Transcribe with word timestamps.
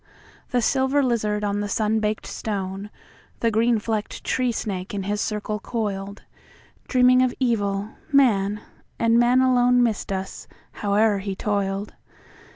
The 0.49 0.63
silver 0.63 1.03
lizard 1.03 1.43
on 1.43 1.59
the 1.59 1.69
sun 1.69 1.99
baked 1.99 2.25
stone, 2.25 2.89
The 3.41 3.51
green 3.51 3.77
flecked 3.77 4.23
tree 4.23 4.51
snake 4.51 4.95
in 4.95 5.03
his 5.03 5.21
circle 5.21 5.59
coiled, 5.59 6.23
Dreaming 6.87 7.21
of 7.21 7.35
evil, 7.39 7.89
man, 8.11 8.61
and 8.97 9.19
man 9.19 9.41
aloneMissed 9.41 10.11
us, 10.11 10.47
howe'er 10.71 11.19
he 11.19 11.35
toiled. 11.35 11.93